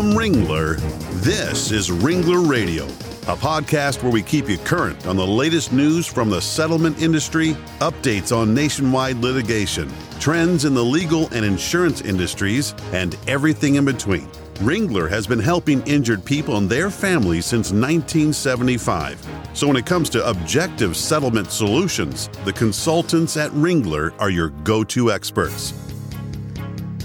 [0.00, 0.78] From Ringler,
[1.20, 2.86] this is Ringler Radio,
[3.30, 7.52] a podcast where we keep you current on the latest news from the settlement industry,
[7.80, 14.26] updates on nationwide litigation, trends in the legal and insurance industries, and everything in between.
[14.60, 19.20] Ringler has been helping injured people and their families since 1975.
[19.52, 24.82] So when it comes to objective settlement solutions, the consultants at Ringler are your go
[24.82, 25.74] to experts.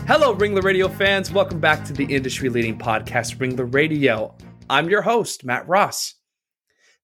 [0.08, 1.32] Hello, Ringler Radio fans.
[1.32, 4.36] Welcome back to the industry leading podcast, Ringler Radio.
[4.70, 6.14] I'm your host, Matt Ross.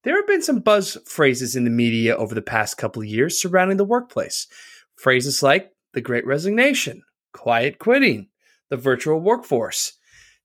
[0.04, 3.42] There have been some buzz phrases in the media over the past couple of years
[3.42, 4.46] surrounding the workplace.
[4.94, 7.02] Phrases like the great resignation,
[7.32, 8.28] quiet quitting,
[8.70, 9.94] the virtual workforce.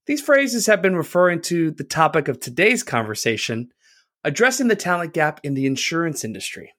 [0.08, 3.70] These phrases have been referring to the topic of today's conversation,
[4.24, 6.74] addressing the talent gap in the insurance industry.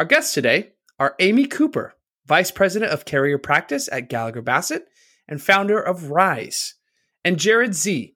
[0.00, 1.94] Our guests today are Amy Cooper,
[2.30, 4.86] Vice President of Carrier Practice at Gallagher Bassett
[5.26, 6.74] and founder of Rise,
[7.24, 8.14] and Jarrod Zea,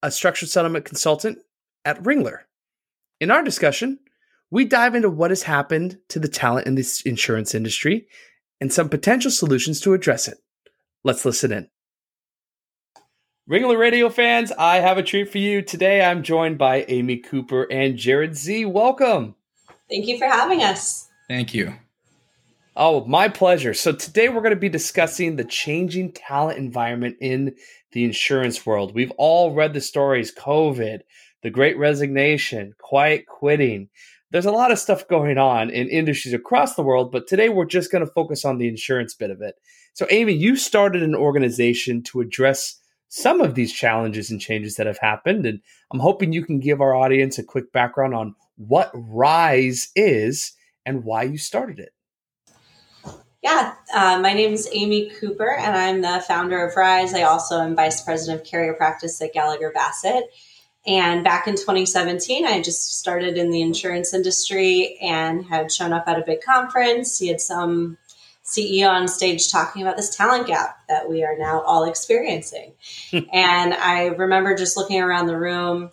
[0.00, 1.40] a structured settlement consultant
[1.84, 2.42] at Ringler.
[3.20, 3.98] In our discussion,
[4.48, 8.06] we dive into what has happened to the talent in this insurance industry
[8.60, 10.38] and some potential solutions to address it.
[11.02, 11.68] Let's listen in.
[13.50, 15.62] Ringler Radio fans, I have a treat for you.
[15.62, 18.66] Today I'm joined by Amy Cooper and Jarrod Zea.
[18.66, 19.34] Welcome.
[19.90, 21.08] Thank you for having us.
[21.26, 21.74] Thank you.
[22.80, 23.74] Oh, my pleasure.
[23.74, 27.56] So today we're going to be discussing the changing talent environment in
[27.90, 28.94] the insurance world.
[28.94, 31.00] We've all read the stories COVID,
[31.42, 33.88] the great resignation, quiet quitting.
[34.30, 37.64] There's a lot of stuff going on in industries across the world, but today we're
[37.64, 39.56] just going to focus on the insurance bit of it.
[39.94, 44.86] So, Amy, you started an organization to address some of these challenges and changes that
[44.86, 45.46] have happened.
[45.46, 45.58] And
[45.92, 50.52] I'm hoping you can give our audience a quick background on what RISE is
[50.86, 51.90] and why you started it.
[53.42, 57.14] Yeah, uh, my name is Amy Cooper, and I'm the founder of Rise.
[57.14, 60.24] I also am vice president of carrier practice at Gallagher Bassett.
[60.84, 66.08] And back in 2017, I just started in the insurance industry and had shown up
[66.08, 67.18] at a big conference.
[67.18, 67.96] He had some
[68.44, 72.72] CEO on stage talking about this talent gap that we are now all experiencing.
[73.12, 75.92] and I remember just looking around the room,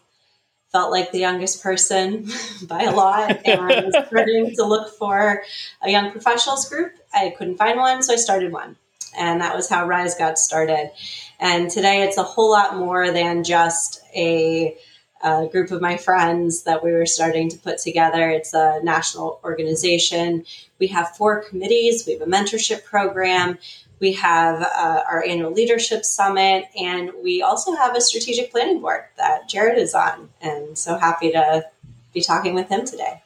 [0.72, 2.28] felt like the youngest person
[2.68, 5.44] by a lot, and was starting to look for
[5.82, 6.92] a young professionals group.
[7.16, 8.76] I couldn't find one, so I started one.
[9.18, 10.92] And that was how Rise got started.
[11.40, 14.78] And today it's a whole lot more than just a
[15.24, 18.30] a group of my friends that we were starting to put together.
[18.30, 20.46] It's a national organization.
[20.78, 23.58] We have four committees, we have a mentorship program,
[24.00, 29.06] we have uh, our annual leadership summit, and we also have a strategic planning board
[29.18, 30.30] that Jarrod is on.
[30.42, 31.66] And so happy to
[32.14, 33.24] be talking with him today.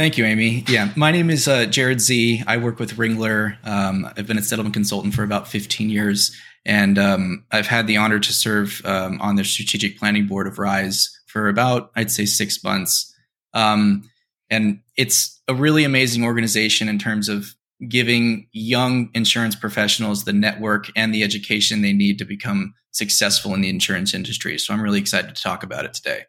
[0.00, 0.64] Thank you, Amy.
[0.66, 2.42] Yeah, my name is uh, Jarrod Zea.
[2.46, 3.58] I work with Ringler.
[3.66, 6.34] Um, I've been a settlement consultant for about 15 years,
[6.64, 10.58] and um, I've had the honor to serve um, on the strategic planning board of
[10.58, 13.14] Rise for about, I'd say, six months.
[13.52, 14.08] Um,
[14.48, 17.54] and it's a really amazing organization in terms of
[17.86, 23.60] giving young insurance professionals the network and the education they need to become successful in
[23.60, 24.56] the insurance industry.
[24.56, 26.22] So I'm really excited to talk about it today.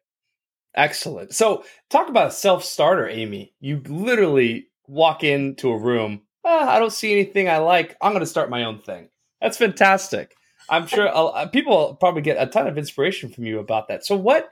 [0.76, 1.34] Excellent.
[1.34, 3.54] So, talk about a self starter, Amy.
[3.60, 6.22] You literally walk into a room.
[6.44, 7.96] Oh, I don't see anything I like.
[8.02, 9.10] I'm going to start my own thing.
[9.42, 10.34] That's fantastic.
[10.70, 11.12] I'm sure
[11.52, 14.06] people probably get a ton of inspiration from you about that.
[14.06, 14.50] So, what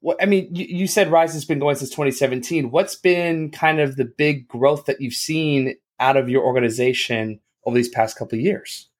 [0.00, 2.70] what I mean, you, you said Rise has been going since 2017.
[2.70, 7.76] What's been kind of the big growth that you've seen out of your organization over
[7.76, 8.90] these past couple of years?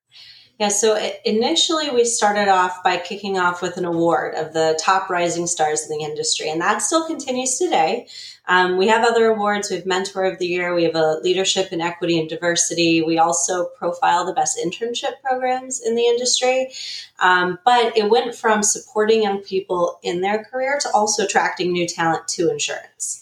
[0.62, 5.10] Yeah, so initially we started off by kicking off with an award of the top
[5.10, 8.06] rising stars in the industry, and that still continues today.
[8.46, 9.70] Um, we have other awards.
[9.70, 10.72] We have Mentor of the Year.
[10.72, 13.02] We have a Leadership in Equity and Diversity.
[13.02, 16.68] We also profile the best internship programs in the industry.
[17.18, 21.88] Um, but it went from supporting young people in their career to also attracting new
[21.88, 23.21] talent to insurance.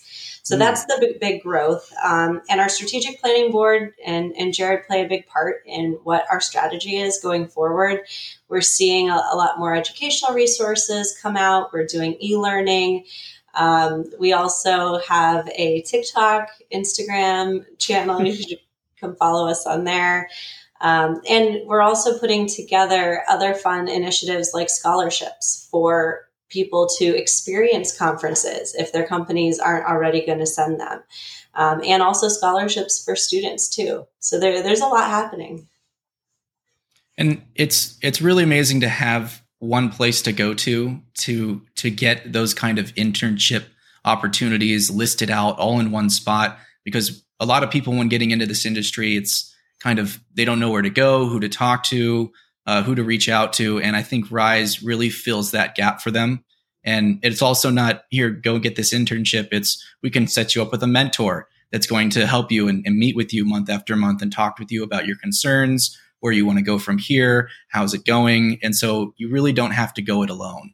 [0.51, 0.59] So mm.
[0.59, 1.93] that's the big, big growth.
[2.05, 6.25] Um, and our strategic planning board and, and Jarrod play a big part in what
[6.29, 8.01] our strategy is going forward.
[8.49, 11.73] We're seeing a, a lot more educational resources come out.
[11.73, 13.05] We're doing e learning.
[13.55, 18.21] Um, we also have a TikTok, Instagram channel.
[18.21, 18.59] you should
[19.01, 20.29] come follow us on there.
[20.81, 27.97] Um, and we're also putting together other fun initiatives like scholarships for people to experience
[27.97, 31.03] conferences if their companies aren't already going to send them.
[31.55, 34.07] Um, and also scholarships for students too.
[34.21, 35.67] So there, there's a lot happening.
[37.19, 42.33] And it's it's really amazing to have one place to go to to to get
[42.33, 43.65] those kind of internship
[44.05, 48.47] opportunities listed out all in one spot because a lot of people when getting into
[48.47, 52.33] this industry it's kind of they don't know where to go who to talk to
[52.71, 53.81] uh, who to reach out to.
[53.81, 56.45] And I think Rise really fills that gap for them.
[56.85, 59.49] And it's also not here, go get this internship.
[59.51, 62.85] It's we can set you up with a mentor that's going to help you and,
[62.87, 66.33] and meet with you month after month and talk with you about your concerns, where
[66.33, 68.61] you want to go from here, how's it going.
[68.63, 70.73] And so you really don't have to go it alone.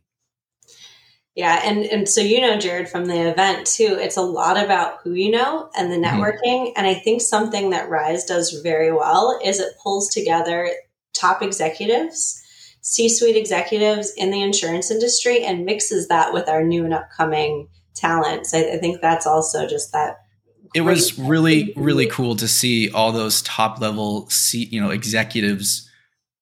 [1.35, 5.01] Yeah, and and so you know, Jarrod, from the event too, it's a lot about
[5.03, 6.21] who you know and the mm-hmm.
[6.21, 6.69] networking.
[6.69, 6.73] Mm-hmm.
[6.77, 10.71] And I think something that Rise does very well is it pulls together
[11.17, 12.43] top executives,
[12.83, 18.55] C-suite executives in the insurance industry, and mixes that with our new and upcoming talents.
[18.55, 20.19] I, I think that's also just that.
[20.75, 25.91] It was really really cool to see all those top level, C, you know, executives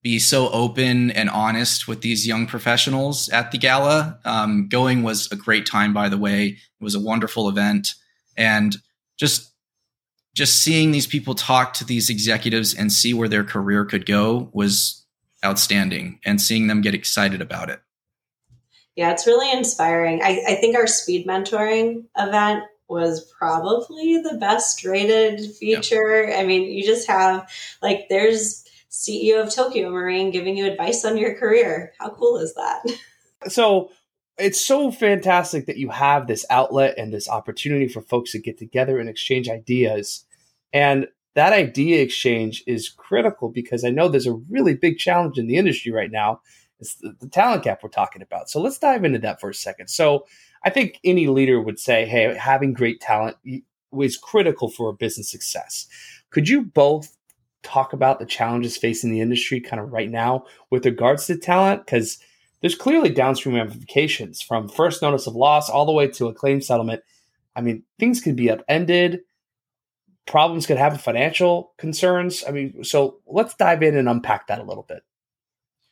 [0.02, 4.18] be so open and honest with these young professionals at the gala.
[4.26, 6.48] Um, going was a great time, by the way.
[6.48, 7.94] It was a wonderful event,
[8.36, 8.76] and
[9.16, 9.53] just
[10.34, 14.50] just seeing these people talk to these executives and see where their career could go
[14.52, 15.04] was
[15.44, 17.80] outstanding, and seeing them get excited about it.
[18.96, 20.22] Yeah, it's really inspiring.
[20.22, 26.32] I, I think our speed mentoring event was probably the best rated feature.
[26.32, 27.50] I mean, you just have
[27.82, 31.92] like there's CEO of Tokio Marine giving you advice on your career.
[31.98, 32.82] How cool is that?
[33.46, 33.90] So
[34.38, 38.56] it's so fantastic that you have this outlet and this opportunity for folks to get
[38.56, 40.23] together and exchange ideas.
[40.74, 45.46] And that idea exchange is critical because I know there's a really big challenge in
[45.46, 46.40] the industry right now.
[46.80, 48.50] It's the, the talent gap we're talking about.
[48.50, 49.88] So let's dive into that for a second.
[49.88, 50.26] So
[50.64, 53.36] I think any leader would say, hey, having great talent
[53.92, 55.86] is critical for a business success.
[56.30, 57.16] Could you both
[57.62, 61.86] talk about the challenges facing the industry kind of right now with regards to talent
[61.86, 62.18] because
[62.60, 66.60] there's clearly downstream ramifications from first notice of loss all the way to a claim
[66.60, 67.02] settlement.
[67.56, 69.20] I mean, things could be upended.
[70.26, 72.44] Problems could have financial concerns.
[72.46, 75.02] I mean, so let's dive in and unpack that a little bit.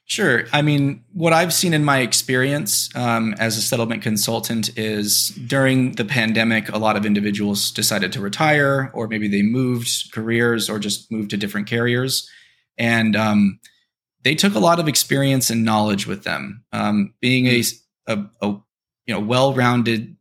[0.05, 0.44] Sure.
[0.52, 5.93] I mean, what I've seen in my experience um, as a settlement consultant is during
[5.93, 10.79] the pandemic, a lot of individuals decided to retire, or maybe they moved careers or
[10.79, 12.29] just moved to different carriers.
[12.76, 13.61] And um,
[14.23, 16.64] they took a lot of experience and knowledge with them.
[16.73, 17.62] Um, being a,
[18.06, 18.49] a, a
[19.06, 20.17] you know well-rounded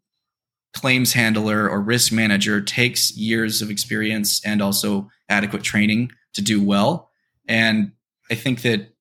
[0.73, 6.63] claims handler or risk manager takes years of experience and also adequate training to do
[6.63, 7.09] well.
[7.47, 7.91] And
[8.29, 8.94] I think that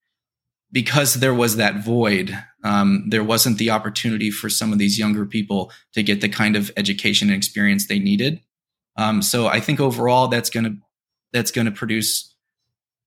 [0.73, 5.27] because there was that void, um, there wasn't the opportunity for some of these younger
[5.27, 8.41] people to get the kind of education and experience they needed.
[8.97, 10.77] Um, so I think overall that's going to
[11.33, 12.35] that's going to produce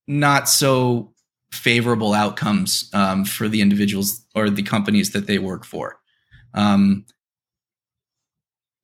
[0.07, 1.13] not so
[1.51, 5.99] favorable outcomes um, for the individuals or the companies that they work for.
[6.53, 7.05] Um,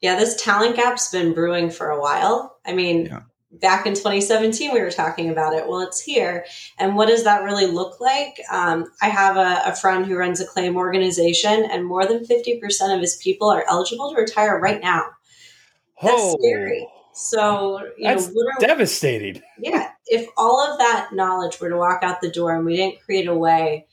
[0.02, 2.58] yeah, this talent gap's been brewing for a while.
[2.66, 3.22] I mean, yeah.
[3.52, 5.68] back in 2017 we were talking about it.
[5.68, 6.46] Well it's here.
[6.78, 8.40] And what does that really look like?
[8.52, 12.96] Um, i have a, a, friend who runs a claim organization and more than 50%
[12.96, 15.06] of his people are eligible to retire right now.
[16.02, 16.88] That's oh, scary.
[17.14, 19.42] So that's know, devastating.
[19.60, 19.90] Yeah.
[20.06, 23.28] If all of that knowledge were to walk out the door and we didn't create
[23.28, 23.86] a way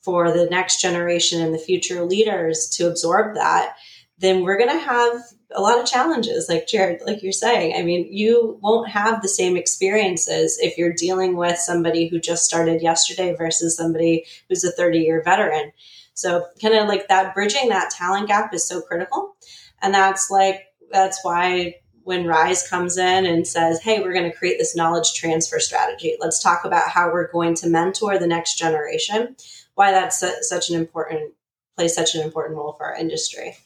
[0.00, 3.76] for the next generation and the future leaders to absorb that
[4.18, 5.20] then we're going to have
[5.54, 7.74] a lot of challenges like jared like you're saying.
[7.76, 12.44] I mean you won't have the same experiences if you're dealing with somebody who just
[12.44, 15.72] started yesterday versus somebody who's a 30 year veteran.
[16.14, 19.36] So kind of like that bridging that talent gap is so critical.
[19.80, 24.36] And that's like that's why when rise comes in and says hey we're going to
[24.36, 26.16] create this knowledge transfer strategy.
[26.18, 29.36] Let's talk about how we're going to mentor the next generation
[29.74, 31.32] why that's such an important
[31.76, 33.56] plays such an important role for our industry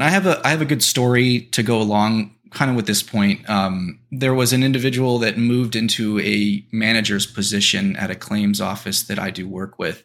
[0.00, 2.86] and I have a I have a good story to go along kind of with
[2.86, 3.48] this point.
[3.50, 9.02] Um, there was an individual that moved into a manager's position at a claims office
[9.04, 10.02] that I do work with,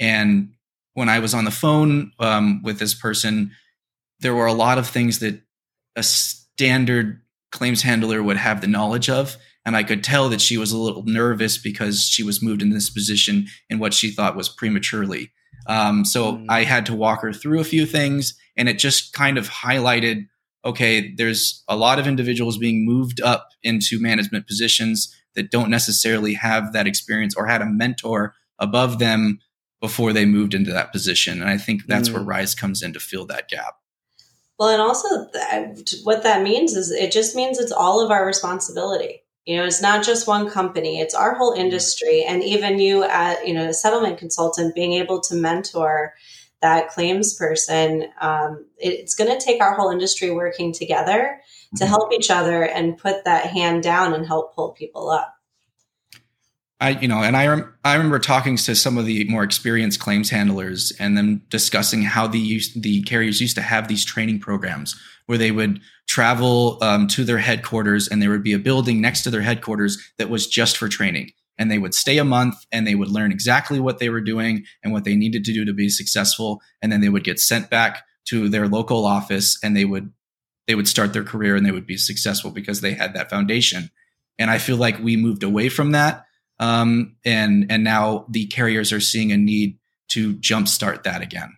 [0.00, 0.52] and
[0.94, 3.52] when I was on the phone um, with this person,
[4.18, 5.40] there were a lot of things that
[5.94, 7.20] a standard
[7.52, 9.36] claims handler would have the knowledge of.
[9.64, 12.70] And I could tell that she was a little nervous because she was moved in
[12.70, 15.32] this position in what she thought was prematurely.
[15.68, 16.46] Um, so mm.
[16.48, 20.26] I had to walk her through a few things, and it just kind of highlighted
[20.66, 26.34] okay, there's a lot of individuals being moved up into management positions that don't necessarily
[26.34, 29.38] have that experience or had a mentor above them
[29.80, 31.40] before they moved into that position.
[31.40, 32.14] And I think that's mm.
[32.14, 33.76] where Rise comes in to fill that gap.
[34.58, 38.26] Well, and also that, what that means is it just means it's all of our
[38.26, 39.22] responsibility.
[39.46, 42.24] You know, it's not just one company, it's our whole industry.
[42.24, 46.14] And even you, at, you know, a settlement consultant, being able to mentor
[46.62, 51.40] that claims person, um, it's going to take our whole industry working together
[51.76, 51.88] to mm-hmm.
[51.88, 55.35] help each other and put that hand down and help pull people up.
[56.78, 59.98] I, you know, and I, rem- I remember talking to some of the more experienced
[59.98, 64.40] claims handlers and them discussing how the used, the carriers used to have these training
[64.40, 69.00] programs where they would travel um, to their headquarters and there would be a building
[69.00, 71.30] next to their headquarters that was just for training.
[71.58, 74.64] And they would stay a month and they would learn exactly what they were doing
[74.84, 76.60] and what they needed to do to be successful.
[76.82, 80.12] And then they would get sent back to their local office and they would
[80.66, 83.88] they would start their career and they would be successful because they had that foundation.
[84.36, 86.25] And I feel like we moved away from that
[86.58, 91.56] um, and and now the carriers are seeing a need to jumpstart that again.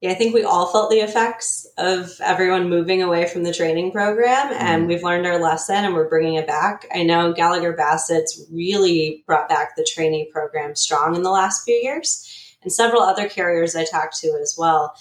[0.00, 3.92] Yeah, I think we all felt the effects of everyone moving away from the training
[3.92, 4.88] program, and mm.
[4.88, 6.86] we've learned our lesson and we're bringing it back.
[6.94, 11.74] I know Gallagher Bassett's really brought back the training program strong in the last few
[11.74, 14.94] years, and several other carriers I talked to as well.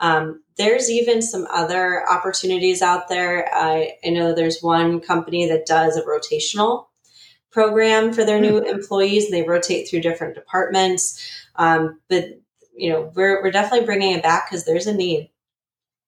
[0.00, 3.48] Um, there's even some other opportunities out there.
[3.54, 6.86] I, I know there's one company that does a rotational
[7.56, 8.66] program for their new hmm.
[8.66, 9.30] employees.
[9.30, 11.18] They rotate through different departments.
[11.56, 12.38] Um, but,
[12.76, 15.30] you know, we're, we're definitely bringing it back because there's a need.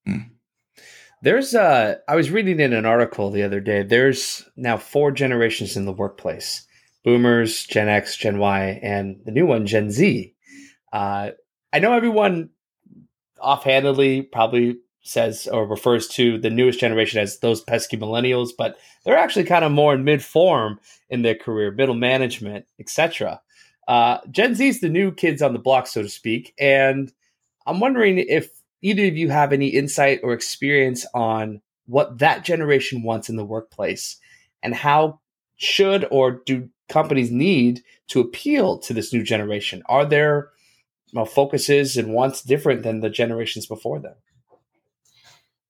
[0.05, 0.29] Hmm.
[1.23, 5.75] There's, uh, I was reading in an article the other day, there's now four generations
[5.75, 6.67] in the workplace
[7.03, 10.35] boomers, Gen X, Gen Y, and the new one, Gen Z.
[10.93, 11.31] Uh,
[11.73, 12.51] I know everyone
[13.41, 19.17] offhandedly probably says or refers to the newest generation as those pesky millennials, but they're
[19.17, 23.41] actually kind of more in mid form in their career, middle management, etc.
[23.87, 27.13] Uh, Gen Z is the new kids on the block, so to speak, and
[27.67, 28.51] I'm wondering if
[28.83, 33.45] either of you have any insight or experience on what that generation wants in the
[33.45, 34.17] workplace
[34.63, 35.21] and how
[35.57, 39.83] should or do companies need to appeal to this new generation?
[39.87, 40.51] Are there
[41.27, 44.15] focuses and wants different than the generations before them?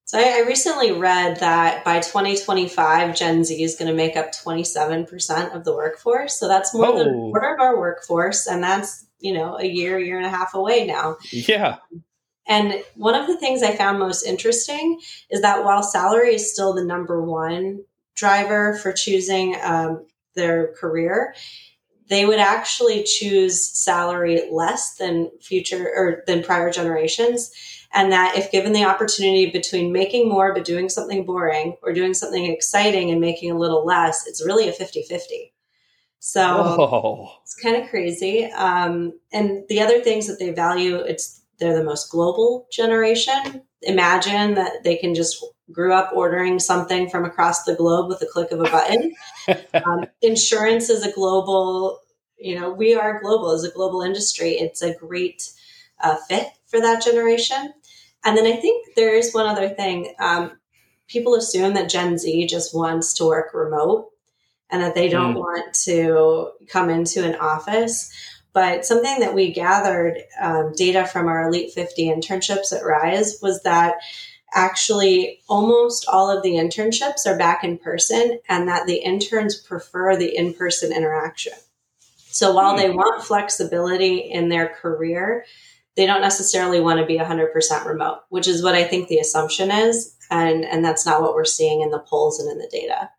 [0.09, 4.33] So I, I recently read that by 2025, Gen Z is going to make up
[4.33, 6.41] 27% of the workforce.
[6.41, 6.99] So that's more oh.
[6.99, 10.31] than a quarter of our workforce, and that's you know a year, year and a
[10.31, 11.19] half away now.
[11.31, 11.77] Yeah.
[12.47, 14.99] And one of the things I found most interesting
[15.29, 17.85] is that while salary is still the number one
[18.17, 21.35] driver for choosing um, their career,
[22.09, 27.53] they would actually choose salary less than future or than prior generations
[27.93, 32.15] and that if given the opportunity between making more but doing something boring or doing
[32.15, 35.51] something exciting and making a little less it's really a 50-50
[36.21, 37.31] so Whoa.
[37.43, 38.45] it's kind of crazy.
[38.45, 43.63] Um, and the other things that they value it's they're the most global generation.
[43.83, 48.27] Imagine that they can just grew up ordering something from across the globe with the
[48.27, 49.15] click of a button.
[49.73, 52.01] Um, insurance is a global
[52.39, 53.53] you know we are global.
[53.53, 55.51] As a global industry it's a great
[56.03, 57.73] uh, fit for that generation
[58.25, 60.15] and then I think there is one other thing.
[60.19, 60.53] Um,
[61.07, 64.11] people assume that Gen Z just wants to work remote
[64.71, 65.39] and that they don't mm.
[65.39, 68.13] want to come into an office.
[68.53, 73.63] But something that we gathered um, data from our Elite 50 internships at Rise was
[73.63, 73.97] that
[74.53, 80.17] actually almost all of the internships are back in person and that the interns prefer
[80.17, 81.53] the in person interaction.
[82.31, 82.79] So while mm.
[82.79, 85.45] they want flexibility in their career,
[85.99, 89.73] they don't necessarily want to be 100% remote, which is what I think the assumption
[89.73, 90.17] is.
[90.31, 93.11] And, and that's not what we're seeing in the polls and in the data.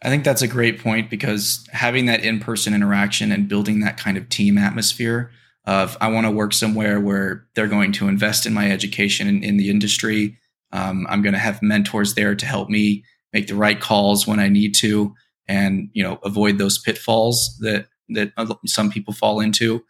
[0.00, 3.96] I think that's a great point because having that in person interaction and building that
[3.96, 5.32] kind of team atmosphere
[5.64, 9.42] of I want to work somewhere where they're going to invest in my education in,
[9.42, 10.38] in the industry.
[10.70, 14.38] Um, I'm going to have mentors there to help me make the right calls when
[14.38, 15.14] I need to,
[15.48, 18.32] and you know avoid those pitfalls that that
[18.66, 19.82] some people fall into.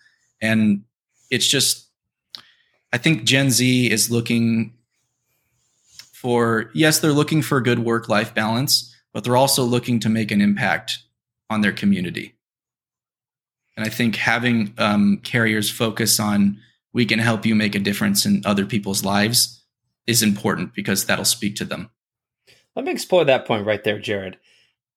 [0.44, 0.84] And
[1.30, 1.88] it's just,
[2.92, 4.74] I think Gen Z is looking
[6.12, 10.30] for, yes, they're looking for good work life balance, but they're also looking to make
[10.30, 10.98] an impact
[11.48, 12.34] on their community.
[13.74, 16.58] And I think having um, carriers focus on,
[16.92, 19.64] we can help you make a difference in other people's lives
[20.06, 21.88] is important because that'll speak to them.
[22.76, 24.36] Let me explore that point right there, Jarrod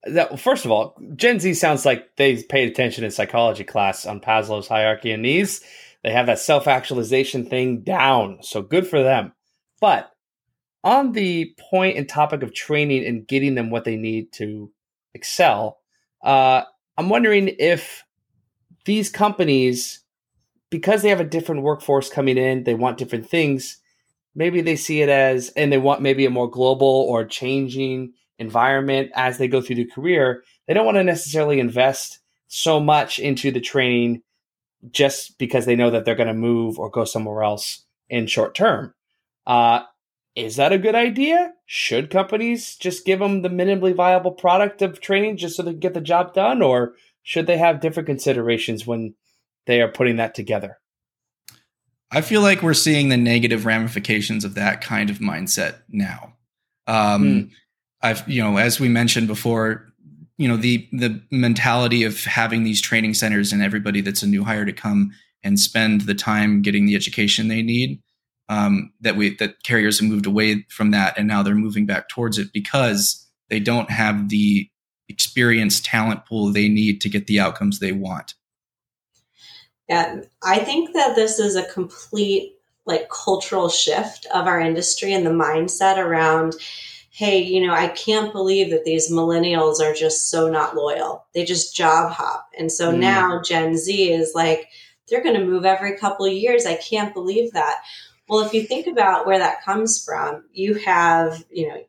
[0.10, 4.22] that first of all, Gen Z sounds like they paid attention in psychology class on
[4.22, 5.62] Maslow's hierarchy of needs.
[6.04, 9.34] They have that self actualization thing down, so good for them.
[9.82, 10.12] But
[10.84, 14.72] on the point and topic of training and getting them what they need to
[15.14, 15.80] excel,
[16.24, 16.64] uh,
[16.98, 18.04] I'm wondering if
[18.86, 20.02] these companies,
[20.70, 23.80] because they have a different workforce coming in, they want different things.
[24.34, 29.12] Maybe they see it as, and they want maybe a more global or changing environment
[29.15, 33.51] as they go through their career, they don't want to necessarily invest so much into
[33.51, 34.22] the training
[34.91, 38.56] just because they know that they're going to move or go somewhere else in short
[38.56, 38.94] term.
[39.46, 39.82] Uh,
[40.36, 41.53] is that a good idea?
[41.65, 45.79] Should companies just give them the minimally viable product of training just so they can
[45.79, 46.62] get the job done?
[46.62, 49.15] Or should they have different considerations when
[49.65, 50.77] they are putting that together?
[52.12, 56.34] I feel like we're seeing the negative ramifications of that kind of mindset now.
[56.86, 57.48] Um, hmm.
[58.01, 59.88] I've, you know, as we mentioned before,
[60.38, 64.44] you know, the the mentality of having these training centers and everybody that's a new
[64.44, 65.12] hire to come
[65.44, 68.01] and spend the time getting the education they need
[68.50, 72.10] um, that we that carriers have moved away from that and now they're moving back
[72.10, 74.70] towards it because they don't have the
[75.10, 78.34] experienced talent pool they need to get the outcomes they want.
[79.89, 82.54] Yeah, I think that this is a complete
[82.86, 86.56] like cultural shift of our industry and the mindset around
[87.18, 91.26] hey, you know, I can't believe that these millennials are just so not loyal.
[91.34, 92.48] They just job hop.
[92.60, 93.00] And so mm.
[93.00, 94.70] now Gen Z is like,
[95.10, 96.68] they're going to move every couple of years.
[96.68, 97.78] I can't believe that.
[98.30, 101.84] Well, if you think about where that comes from, you have, you know,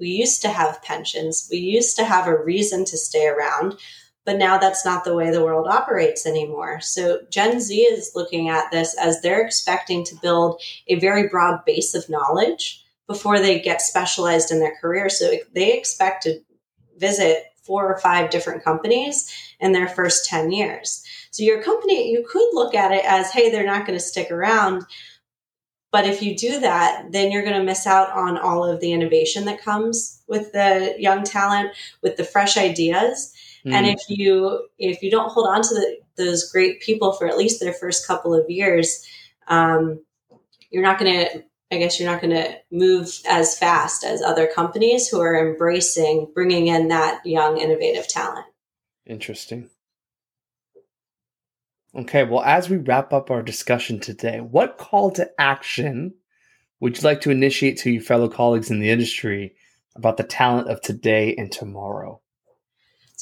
[0.00, 3.76] we used to have pensions, we used to have a reason to stay around,
[4.24, 6.80] but now that's not the way the world operates anymore.
[6.80, 11.64] So Gen Z is looking at this as they're expecting to build a very broad
[11.64, 15.08] base of knowledge before they get specialized in their career.
[15.08, 16.40] So they expect to
[16.98, 21.04] visit four or five different companies in their first 10 years.
[21.30, 24.30] So your company, you could look at it as, hey, they're not going to stick
[24.30, 24.84] around
[25.92, 28.92] but if you do that, then you're going to miss out on all of the
[28.92, 33.32] innovation that comes with the young talent, with the fresh ideas.
[33.66, 33.72] Mm.
[33.74, 37.36] And if you if you don't hold on to the, those great people for at
[37.36, 39.06] least their first couple of years,
[39.46, 40.00] um,
[40.70, 41.44] you're not going to.
[41.72, 46.30] I guess you're not going to move as fast as other companies who are embracing
[46.34, 48.44] bringing in that young, innovative talent.
[49.06, 49.70] Interesting.
[51.94, 56.14] Okay, well, as we wrap up our discussion today, what call to action
[56.80, 59.54] would you like to initiate to your fellow colleagues in the industry
[59.94, 62.21] about the talent of today and tomorrow?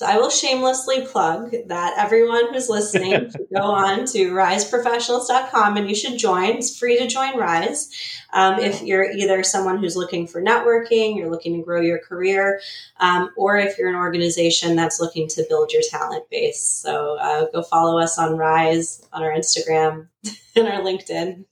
[0.00, 5.90] So I will shamelessly plug that everyone who's listening should go on to riseprofessionals.com and
[5.90, 6.56] you should join.
[6.56, 7.90] It's free to join Rise.
[8.32, 12.62] Um, if you're either someone who's looking for networking, you're looking to grow your career,
[12.98, 16.62] um, or if you're an organization that's looking to build your talent base.
[16.62, 20.08] So uh, go follow us on Rise, on our Instagram,
[20.56, 21.44] and our LinkedIn.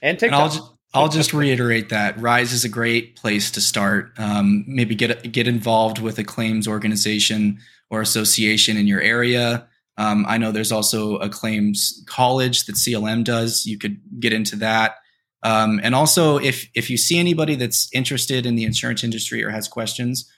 [0.00, 0.74] and TikTok.
[0.94, 4.12] I'll just reiterate that Rise is a great place to start.
[4.16, 7.58] Um, maybe get get involved with a claims organization
[7.90, 9.68] or association in your area.
[9.96, 13.64] Um, I know there's also a claims college that CLM does.
[13.64, 14.96] You could get into that.
[15.42, 19.50] Um, and also, if if you see anybody that's interested in the insurance industry or
[19.50, 20.30] has questions,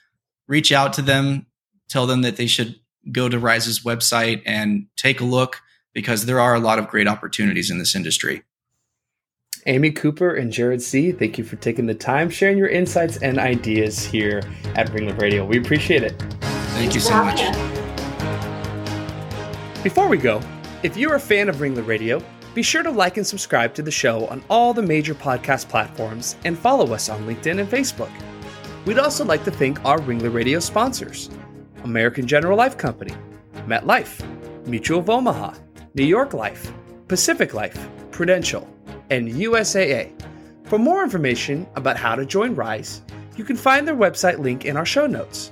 [0.47, 1.47] reach out to them.
[1.89, 2.75] Tell them that they should
[3.11, 5.61] go to Rise's website and take a look
[5.93, 8.43] because there are a lot of great opportunities in this industry.
[9.65, 13.39] Amy Cooper and Jarrod Zea., thank you for taking the time, sharing your insights and
[13.39, 14.41] ideas here
[14.75, 15.45] at Ringler Radio.
[15.45, 16.56] We appreciate it.
[16.77, 17.41] Thank you so much.
[19.81, 20.39] Before we go,
[20.83, 23.89] if you're a fan of Ringler Radio, be sure to like and subscribe to the
[23.89, 28.11] show on all the major podcast platforms and follow us on LinkedIn and Facebook.
[28.85, 31.31] We'd also like to thank our Ringler Radio sponsors
[31.83, 33.15] American General Life Company,
[33.65, 34.23] MetLife,
[34.67, 35.55] Mutual of Omaha,
[35.95, 36.71] New York Life,
[37.07, 38.71] Pacific Life, Prudential,
[39.09, 40.11] and USAA.
[40.65, 43.01] For more information about how to join RISE,
[43.35, 45.49] you can find their website link in our show notes.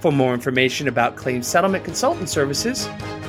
[0.00, 2.86] For more information about claim settlement consultant services,